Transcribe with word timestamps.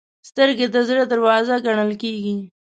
سترګې 0.29 0.67
د 0.71 0.77
زړه 0.87 1.03
دروازه 1.11 1.55
ګڼل 1.65 1.91
کېږي 2.01 2.35